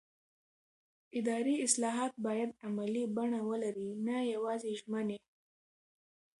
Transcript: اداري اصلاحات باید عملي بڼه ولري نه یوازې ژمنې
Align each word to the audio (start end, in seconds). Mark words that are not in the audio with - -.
اداري 1.19 1.55
اصلاحات 1.65 2.13
باید 2.25 2.49
عملي 2.65 3.03
بڼه 3.17 3.39
ولري 3.49 3.89
نه 4.07 4.17
یوازې 4.33 4.71
ژمنې 4.79 5.19